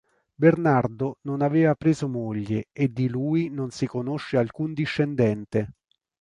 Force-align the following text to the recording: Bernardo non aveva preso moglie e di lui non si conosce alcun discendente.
Bernardo 0.33 1.19
non 1.27 1.43
aveva 1.43 1.75
preso 1.75 2.07
moglie 2.09 2.69
e 2.71 2.91
di 2.91 3.07
lui 3.07 3.49
non 3.51 3.69
si 3.69 3.85
conosce 3.85 4.35
alcun 4.37 4.73
discendente. 4.73 5.75